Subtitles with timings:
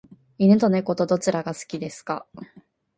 [0.39, 2.25] 犬と猫とどちらが好きですか？